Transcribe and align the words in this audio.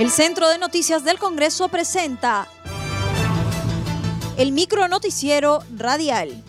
El 0.00 0.10
Centro 0.10 0.48
de 0.48 0.56
Noticias 0.56 1.04
del 1.04 1.18
Congreso 1.18 1.68
presenta 1.68 2.48
el 4.38 4.50
micro 4.50 4.88
noticiero 4.88 5.62
radial. 5.76 6.42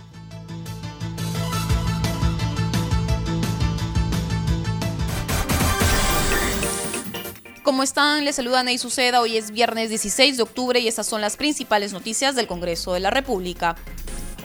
¿Cómo 7.63 7.83
están? 7.83 8.23
Les 8.23 8.37
saluda 8.37 8.63
Ney 8.63 8.77
Suceda. 8.77 9.19
Hoy 9.19 9.35
es 9.35 9.51
viernes 9.51 9.89
16 9.89 10.37
de 10.37 10.43
octubre 10.43 10.79
y 10.79 10.87
estas 10.87 11.07
son 11.07 11.19
las 11.19 11.35
principales 11.35 11.91
noticias 11.91 12.35
del 12.35 12.47
Congreso 12.47 12.93
de 12.93 13.01
la 13.01 13.09
República. 13.09 13.75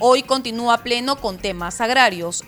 Hoy 0.00 0.24
continúa 0.24 0.78
pleno 0.78 1.14
con 1.14 1.38
temas 1.38 1.80
agrarios. 1.80 2.42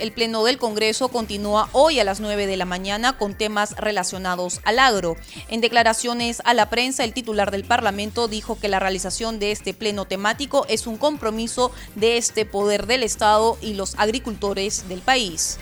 El 0.00 0.12
Pleno 0.12 0.42
del 0.44 0.56
Congreso 0.56 1.08
continúa 1.08 1.68
hoy 1.72 2.00
a 2.00 2.04
las 2.04 2.20
9 2.20 2.46
de 2.46 2.56
la 2.56 2.64
mañana 2.64 3.18
con 3.18 3.34
temas 3.34 3.76
relacionados 3.76 4.60
al 4.64 4.78
agro. 4.78 5.18
En 5.48 5.60
declaraciones 5.60 6.40
a 6.46 6.54
la 6.54 6.70
prensa, 6.70 7.04
el 7.04 7.12
titular 7.12 7.50
del 7.50 7.64
Parlamento 7.64 8.26
dijo 8.26 8.58
que 8.58 8.68
la 8.68 8.78
realización 8.78 9.38
de 9.38 9.52
este 9.52 9.74
pleno 9.74 10.06
temático 10.06 10.64
es 10.70 10.86
un 10.86 10.96
compromiso 10.96 11.70
de 11.96 12.16
este 12.16 12.46
poder 12.46 12.86
del 12.86 13.02
Estado 13.02 13.58
y 13.60 13.74
los 13.74 13.94
agricultores 13.98 14.88
del 14.88 15.00
país 15.00 15.58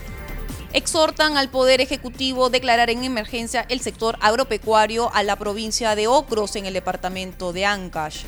exhortan 0.72 1.38
al 1.38 1.48
Poder 1.48 1.80
Ejecutivo 1.80 2.50
declarar 2.50 2.90
en 2.90 3.02
emergencia 3.02 3.64
el 3.70 3.80
sector 3.80 4.18
agropecuario 4.20 5.10
a 5.14 5.22
la 5.22 5.36
provincia 5.36 5.94
de 5.94 6.08
Ocros 6.08 6.56
en 6.56 6.66
el 6.66 6.74
departamento 6.74 7.52
de 7.54 7.64
Ancash. 7.64 8.24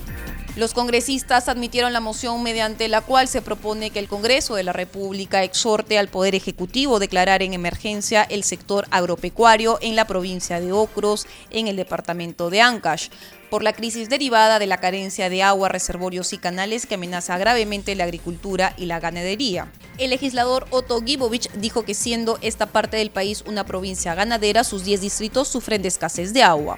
Los 0.56 0.74
congresistas 0.74 1.48
admitieron 1.48 1.92
la 1.92 2.00
moción 2.00 2.42
mediante 2.42 2.88
la 2.88 3.02
cual 3.02 3.28
se 3.28 3.40
propone 3.40 3.90
que 3.90 4.00
el 4.00 4.08
Congreso 4.08 4.56
de 4.56 4.64
la 4.64 4.72
República 4.72 5.44
exhorte 5.44 5.96
al 5.96 6.08
Poder 6.08 6.34
Ejecutivo 6.34 6.98
declarar 6.98 7.42
en 7.42 7.54
emergencia 7.54 8.24
el 8.24 8.42
sector 8.42 8.88
agropecuario 8.90 9.78
en 9.80 9.94
la 9.94 10.06
provincia 10.06 10.60
de 10.60 10.72
Ocros, 10.72 11.28
en 11.50 11.68
el 11.68 11.76
departamento 11.76 12.50
de 12.50 12.62
Ancash, 12.62 13.10
por 13.48 13.62
la 13.62 13.72
crisis 13.72 14.08
derivada 14.08 14.58
de 14.58 14.66
la 14.66 14.78
carencia 14.78 15.30
de 15.30 15.42
agua, 15.44 15.68
reservorios 15.68 16.32
y 16.32 16.38
canales 16.38 16.86
que 16.86 16.96
amenaza 16.96 17.38
gravemente 17.38 17.94
la 17.94 18.04
agricultura 18.04 18.74
y 18.76 18.86
la 18.86 18.98
ganadería. 18.98 19.70
El 19.98 20.10
legislador 20.10 20.66
Otto 20.70 21.00
Gibovich 21.00 21.50
dijo 21.52 21.84
que 21.84 21.94
siendo 21.94 22.38
esta 22.42 22.66
parte 22.66 22.96
del 22.96 23.10
país 23.10 23.44
una 23.46 23.64
provincia 23.64 24.16
ganadera, 24.16 24.64
sus 24.64 24.84
10 24.84 25.00
distritos 25.00 25.46
sufren 25.46 25.82
de 25.82 25.88
escasez 25.88 26.32
de 26.32 26.42
agua 26.42 26.76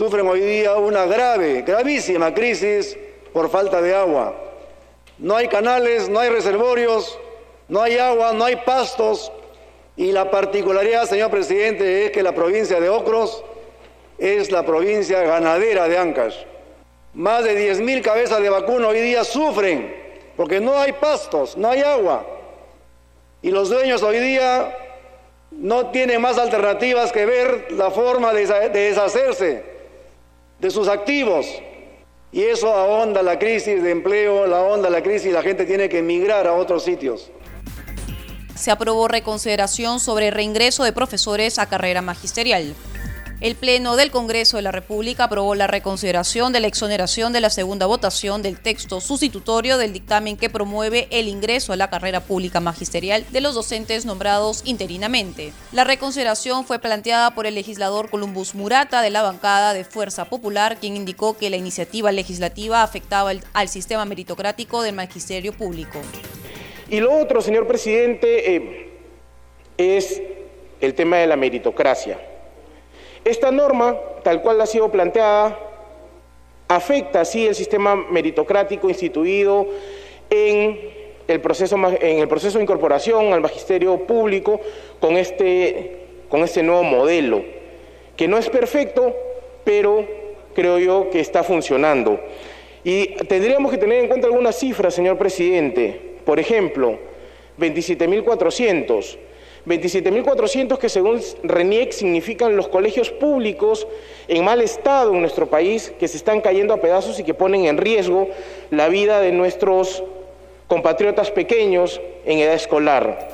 sufren 0.00 0.26
hoy 0.26 0.40
día 0.40 0.76
una 0.76 1.04
grave, 1.04 1.60
gravísima 1.60 2.32
crisis 2.32 2.96
por 3.34 3.50
falta 3.50 3.82
de 3.82 3.94
agua. 3.94 4.34
No 5.18 5.36
hay 5.36 5.46
canales, 5.46 6.08
no 6.08 6.18
hay 6.18 6.30
reservorios, 6.30 7.18
no 7.68 7.82
hay 7.82 7.98
agua, 7.98 8.32
no 8.32 8.46
hay 8.46 8.56
pastos. 8.64 9.30
Y 9.98 10.10
la 10.10 10.30
particularidad, 10.30 11.04
señor 11.04 11.30
presidente, 11.30 12.06
es 12.06 12.12
que 12.12 12.22
la 12.22 12.34
provincia 12.34 12.80
de 12.80 12.88
Ocros 12.88 13.44
es 14.16 14.50
la 14.50 14.64
provincia 14.64 15.20
ganadera 15.20 15.86
de 15.86 15.98
Ancash. 15.98 16.36
Más 17.12 17.44
de 17.44 17.70
10.000 17.70 18.00
cabezas 18.00 18.40
de 18.40 18.48
vacuno 18.48 18.88
hoy 18.88 19.02
día 19.02 19.22
sufren 19.22 19.94
porque 20.34 20.60
no 20.60 20.78
hay 20.78 20.92
pastos, 20.92 21.58
no 21.58 21.68
hay 21.68 21.82
agua. 21.82 22.24
Y 23.42 23.50
los 23.50 23.68
dueños 23.68 24.02
hoy 24.02 24.18
día 24.18 24.74
no 25.50 25.88
tienen 25.90 26.22
más 26.22 26.38
alternativas 26.38 27.12
que 27.12 27.26
ver 27.26 27.72
la 27.72 27.90
forma 27.90 28.32
de 28.32 28.70
deshacerse 28.70 29.69
de 30.60 30.70
sus 30.70 30.88
activos. 30.88 31.46
Y 32.32 32.42
eso 32.42 32.72
ahonda 32.72 33.22
la 33.22 33.38
crisis 33.38 33.82
de 33.82 33.90
empleo, 33.90 34.46
la 34.46 34.58
ahonda 34.58 34.88
la 34.88 35.02
crisis 35.02 35.30
y 35.30 35.32
la 35.32 35.42
gente 35.42 35.64
tiene 35.64 35.88
que 35.88 35.98
emigrar 35.98 36.46
a 36.46 36.52
otros 36.52 36.84
sitios. 36.84 37.30
Se 38.54 38.70
aprobó 38.70 39.08
reconsideración 39.08 40.00
sobre 40.00 40.30
reingreso 40.30 40.84
de 40.84 40.92
profesores 40.92 41.58
a 41.58 41.66
carrera 41.66 42.02
magisterial. 42.02 42.74
El 43.40 43.54
Pleno 43.54 43.96
del 43.96 44.10
Congreso 44.10 44.58
de 44.58 44.62
la 44.62 44.70
República 44.70 45.24
aprobó 45.24 45.54
la 45.54 45.66
reconsideración 45.66 46.52
de 46.52 46.60
la 46.60 46.66
exoneración 46.66 47.32
de 47.32 47.40
la 47.40 47.48
segunda 47.48 47.86
votación 47.86 48.42
del 48.42 48.60
texto 48.60 49.00
sustitutorio 49.00 49.78
del 49.78 49.94
dictamen 49.94 50.36
que 50.36 50.50
promueve 50.50 51.08
el 51.10 51.26
ingreso 51.26 51.72
a 51.72 51.76
la 51.76 51.88
carrera 51.88 52.20
pública 52.20 52.60
magisterial 52.60 53.24
de 53.30 53.40
los 53.40 53.54
docentes 53.54 54.04
nombrados 54.04 54.60
interinamente. 54.66 55.54
La 55.72 55.84
reconsideración 55.84 56.66
fue 56.66 56.80
planteada 56.80 57.34
por 57.34 57.46
el 57.46 57.54
legislador 57.54 58.10
Columbus 58.10 58.54
Murata 58.54 59.00
de 59.00 59.08
la 59.08 59.22
bancada 59.22 59.72
de 59.72 59.84
Fuerza 59.84 60.26
Popular, 60.26 60.76
quien 60.78 60.94
indicó 60.94 61.38
que 61.38 61.48
la 61.48 61.56
iniciativa 61.56 62.12
legislativa 62.12 62.82
afectaba 62.82 63.32
al 63.54 63.68
sistema 63.70 64.04
meritocrático 64.04 64.82
del 64.82 64.94
magisterio 64.94 65.54
público. 65.54 65.98
Y 66.90 67.00
lo 67.00 67.18
otro, 67.18 67.40
señor 67.40 67.66
presidente, 67.66 68.54
eh, 68.54 68.90
es 69.78 70.20
el 70.82 70.92
tema 70.92 71.16
de 71.16 71.26
la 71.26 71.36
meritocracia. 71.36 72.29
Esta 73.24 73.50
norma, 73.50 73.96
tal 74.22 74.40
cual 74.40 74.60
ha 74.60 74.66
sido 74.66 74.90
planteada, 74.90 75.58
afecta 76.68 77.20
así 77.22 77.46
el 77.46 77.54
sistema 77.54 77.96
meritocrático 77.96 78.88
instituido 78.88 79.66
en 80.30 80.80
el 81.28 81.40
proceso, 81.40 81.76
en 81.76 82.18
el 82.18 82.28
proceso 82.28 82.58
de 82.58 82.64
incorporación 82.64 83.32
al 83.32 83.40
magisterio 83.40 83.98
público 84.06 84.60
con 85.00 85.16
este, 85.16 86.06
con 86.28 86.42
este 86.42 86.62
nuevo 86.62 86.82
modelo, 86.82 87.42
que 88.16 88.26
no 88.26 88.38
es 88.38 88.48
perfecto, 88.48 89.14
pero 89.64 90.04
creo 90.54 90.78
yo 90.78 91.10
que 91.10 91.20
está 91.20 91.42
funcionando. 91.42 92.20
Y 92.84 93.14
tendríamos 93.26 93.70
que 93.70 93.78
tener 93.78 94.00
en 94.00 94.08
cuenta 94.08 94.26
algunas 94.26 94.56
cifras, 94.56 94.94
señor 94.94 95.18
presidente. 95.18 96.00
Por 96.24 96.40
ejemplo, 96.40 96.98
27.400 97.58 99.18
27.400 99.66 100.78
que 100.78 100.88
según 100.88 101.20
RENIEC 101.42 101.92
significan 101.92 102.56
los 102.56 102.68
colegios 102.68 103.10
públicos 103.10 103.86
en 104.28 104.44
mal 104.44 104.60
estado 104.60 105.12
en 105.12 105.20
nuestro 105.20 105.48
país, 105.48 105.92
que 105.98 106.08
se 106.08 106.16
están 106.16 106.40
cayendo 106.40 106.74
a 106.74 106.80
pedazos 106.80 107.18
y 107.18 107.24
que 107.24 107.34
ponen 107.34 107.66
en 107.66 107.76
riesgo 107.76 108.28
la 108.70 108.88
vida 108.88 109.20
de 109.20 109.32
nuestros 109.32 110.02
compatriotas 110.66 111.30
pequeños 111.30 112.00
en 112.24 112.38
edad 112.38 112.54
escolar. 112.54 113.28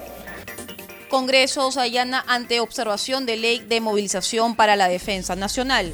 Congreso 1.09 1.70
allana 1.78 2.25
ante 2.26 2.60
observación 2.60 3.26
de 3.26 3.37
ley 3.37 3.60
de 3.60 3.81
movilización 3.81 4.56
para 4.56 4.75
la 4.75 4.88
defensa 4.88 5.37
nacional 5.37 5.93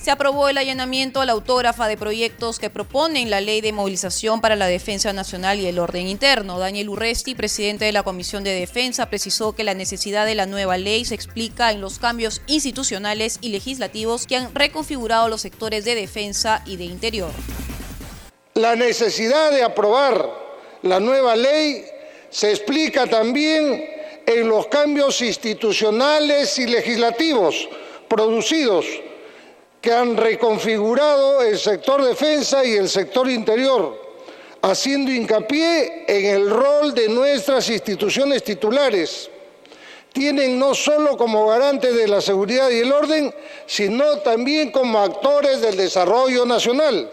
se 0.00 0.12
aprobó 0.12 0.48
el 0.48 0.58
allanamiento 0.58 1.20
a 1.20 1.26
la 1.26 1.32
autógrafa 1.32 1.88
de 1.88 1.96
proyectos 1.96 2.58
que 2.58 2.70
proponen 2.70 3.30
la 3.30 3.40
Ley 3.40 3.60
de 3.60 3.72
Movilización 3.72 4.40
para 4.40 4.54
la 4.54 4.68
Defensa 4.68 5.12
Nacional 5.12 5.58
y 5.58 5.66
el 5.66 5.78
Orden 5.78 6.06
Interno. 6.06 6.58
Daniel 6.58 6.88
Urresti, 6.88 7.34
presidente 7.34 7.84
de 7.84 7.92
la 7.92 8.04
Comisión 8.04 8.44
de 8.44 8.52
Defensa, 8.52 9.06
precisó 9.06 9.54
que 9.54 9.64
la 9.64 9.74
necesidad 9.74 10.24
de 10.24 10.36
la 10.36 10.46
nueva 10.46 10.78
ley 10.78 11.04
se 11.04 11.16
explica 11.16 11.72
en 11.72 11.80
los 11.80 11.98
cambios 11.98 12.42
institucionales 12.46 13.38
y 13.40 13.48
legislativos 13.48 14.26
que 14.26 14.36
han 14.36 14.54
reconfigurado 14.54 15.28
los 15.28 15.40
sectores 15.40 15.84
de 15.84 15.96
defensa 15.96 16.62
y 16.64 16.76
de 16.76 16.84
interior. 16.84 17.30
La 18.54 18.76
necesidad 18.76 19.50
de 19.50 19.64
aprobar 19.64 20.30
la 20.82 21.00
nueva 21.00 21.34
ley 21.34 21.84
se 22.30 22.50
explica 22.50 23.06
también 23.06 23.84
en 24.26 24.48
los 24.48 24.66
cambios 24.68 25.20
institucionales 25.22 26.58
y 26.58 26.66
legislativos 26.66 27.68
producidos 28.08 28.86
que 29.80 29.92
han 29.92 30.16
reconfigurado 30.16 31.42
el 31.42 31.58
sector 31.58 32.02
defensa 32.02 32.64
y 32.64 32.74
el 32.74 32.88
sector 32.88 33.30
interior, 33.30 33.96
haciendo 34.62 35.10
hincapié 35.10 36.04
en 36.08 36.26
el 36.26 36.50
rol 36.50 36.94
de 36.94 37.08
nuestras 37.08 37.68
instituciones 37.70 38.42
titulares. 38.42 39.30
Tienen 40.12 40.58
no 40.58 40.74
solo 40.74 41.16
como 41.16 41.46
garantes 41.46 41.94
de 41.94 42.08
la 42.08 42.20
seguridad 42.20 42.70
y 42.70 42.80
el 42.80 42.90
orden, 42.90 43.32
sino 43.66 44.18
también 44.18 44.72
como 44.72 44.98
actores 44.98 45.60
del 45.60 45.76
desarrollo 45.76 46.44
nacional. 46.44 47.08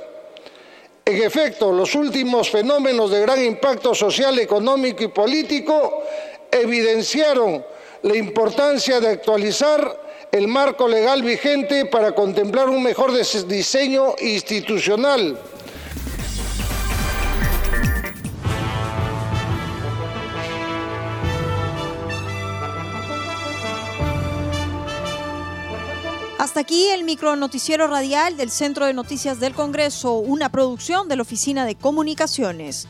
En 1.03 1.21
efecto, 1.21 1.71
los 1.71 1.93
últimos 1.93 2.49
fenómenos 2.49 3.11
de 3.11 3.21
gran 3.21 3.43
impacto 3.45 3.93
social, 3.93 4.39
económico 4.39 5.03
y 5.03 5.09
político 5.09 6.03
evidenciaron 6.49 7.63
la 8.01 8.15
importancia 8.15 8.99
de 8.99 9.09
actualizar 9.09 10.04
el 10.35 10.49
marco 10.49 10.89
legal 10.89 11.23
vigente 11.23 11.85
para 11.85 12.13
contemplar 12.13 12.67
un 12.67 12.83
mejor 12.83 13.13
diseño 13.47 14.15
institucional. 14.19 15.39
Hasta 26.37 26.59
aquí 26.59 26.87
el 26.89 27.05
micro 27.05 27.37
noticiero 27.37 27.87
radial 27.87 28.35
del 28.35 28.51
Centro 28.51 28.85
de 28.87 28.93
Noticias 28.93 29.39
del 29.39 29.53
Congreso, 29.53 30.15
una 30.15 30.49
producción 30.51 31.07
de 31.07 31.15
la 31.15 31.21
Oficina 31.21 31.65
de 31.65 31.75
Comunicaciones. 31.75 32.89